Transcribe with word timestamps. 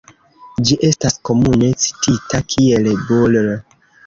Ĝi 0.69 0.77
estas 0.87 1.17
komune 1.29 1.69
citita 1.85 2.41
kiel 2.55 2.89
"Bull. 3.05 3.41